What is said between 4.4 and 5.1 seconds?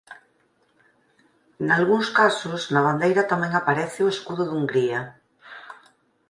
de Hungría.